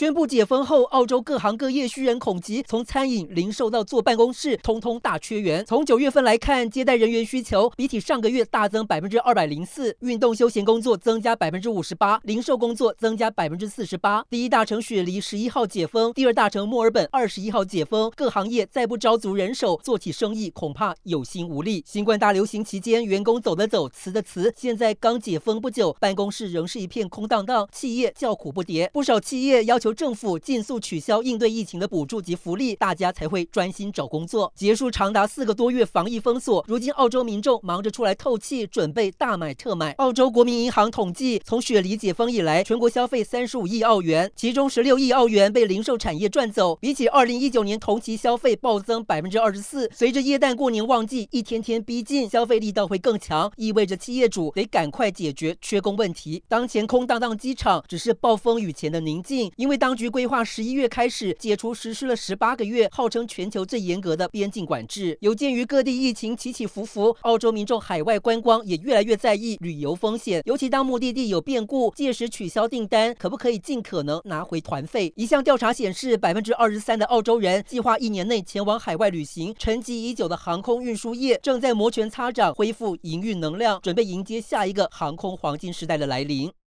[0.00, 5.62] 宣布解封后，澳洲各行各业需人恐急，从餐饮、零售到坐办公室，通通大缺员。
[5.66, 14.24] 从九月份来看，接待人员需求比起上个月大增百分之二百零四，运动休闲工作增加百分之五十八，零售工作增加百分之四十八。
[14.30, 21.84] 第一大城雪梨十一号解封，第二大城墨尔本二十一号解封，各行业再不招足人手，做起生意恐怕有心无力。
[21.86, 34.52] 新冠大流行期间，员工走的走，辞的辞，现在刚解封不久，办公室仍是一片空荡荡，企业叫苦不迭，不少企业要求政府尽速取消应对疫情的补助及福利，大家才会专心找工作。
[34.54, 39.92] 结束长达四个多月防疫封锁，如今澳洲民众忙着出来透气，准备大买特买。
[39.92, 49.90] 澳洲国民银行统计，从雪梨解封以来，全国消费三十五亿澳元，其中十六亿澳元被零售产业赚走，比起二零一九年同期消费暴增百分之二十四。
[49.94, 56.42] 随着耶诞过年旺季一天天逼近，消费力道会更强，意味着企业主得赶快解决缺工问题。
[56.48, 60.10] 当前空荡荡机场只是暴风雨前的宁静，因为当局。
[60.10, 65.16] 规划十一月开始解除实施了十八个月、号称全球最严格的边境管制。
[65.20, 75.12] 有鉴于各地疫情起起伏伏，澳洲民众海外观光也越来越在意旅游风险，尤其当目的地有变故，届时取消订单，可不可以尽可能拿回团费？
[75.14, 79.54] 一项调查显示，百分之二十三的澳洲人计划一年内前往海外旅行。
[79.56, 86.50] 沉寂已久的航空运输业正在摩拳擦掌，恢复营运能量，准备迎接下一个航空黄金时代的来临。